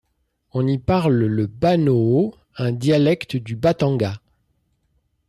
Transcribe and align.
On 0.53 0.65
y 0.65 0.79
parle 0.79 1.25
le 1.25 1.45
banoho, 1.45 2.33
un 2.57 2.71
dialecte 2.71 3.35
du 3.35 3.55
batanga. 3.55 4.19